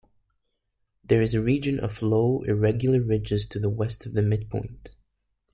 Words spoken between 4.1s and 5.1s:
the midpoint.